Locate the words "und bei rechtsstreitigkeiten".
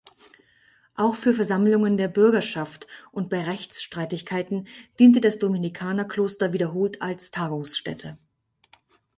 3.11-4.65